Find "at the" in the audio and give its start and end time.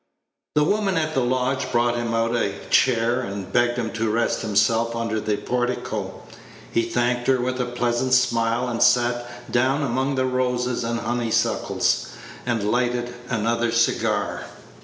0.97-1.23